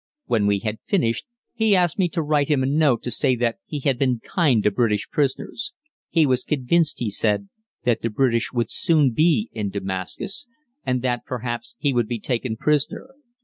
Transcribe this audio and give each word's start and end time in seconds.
When 0.25 0.47
we 0.47 0.57
had 0.61 0.79
finished, 0.87 1.27
he 1.53 1.75
asked 1.75 1.99
me 1.99 2.09
to 2.09 2.23
write 2.23 2.47
him 2.47 2.63
a 2.63 2.65
note 2.65 3.03
to 3.03 3.11
say 3.11 3.35
that 3.35 3.59
he 3.67 3.81
had 3.81 3.99
been 3.99 4.19
kind 4.19 4.63
to 4.63 4.71
British 4.71 5.07
prisoners. 5.07 5.73
He 6.09 6.25
was 6.25 6.43
convinced, 6.43 6.97
he 6.97 7.11
said, 7.11 7.49
that 7.83 8.01
the 8.01 8.09
British 8.09 8.51
would 8.51 8.71
soon 8.71 9.11
be 9.11 9.51
in 9.53 9.69
Damascus, 9.69 10.47
and 10.83 11.03
that 11.03 11.23
perhaps 11.23 11.75
he 11.77 11.93
would 11.93 12.07
be 12.07 12.17
taken 12.19 12.57
prisoner. 12.57 13.11